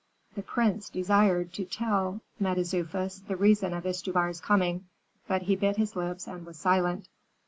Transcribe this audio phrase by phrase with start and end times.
[0.33, 4.87] The prince desired to tell Mentezufis the reason of Istubar's coming,
[5.27, 7.07] but he bit his lips and was silent.